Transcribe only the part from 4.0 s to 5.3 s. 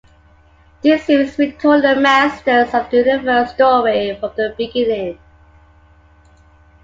from the beginning.